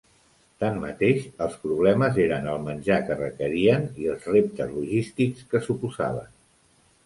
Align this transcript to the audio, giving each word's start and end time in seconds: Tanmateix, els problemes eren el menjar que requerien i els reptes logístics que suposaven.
Tanmateix, 0.61 1.25
els 1.47 1.57
problemes 1.65 2.17
eren 2.25 2.49
el 2.55 2.65
menjar 2.69 2.99
que 3.11 3.19
requerien 3.21 3.87
i 4.07 4.11
els 4.15 4.27
reptes 4.33 4.75
logístics 4.81 5.49
que 5.53 5.65
suposaven. 5.71 6.37